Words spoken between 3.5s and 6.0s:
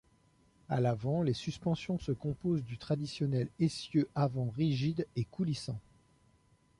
essieu avant rigide et coulissant.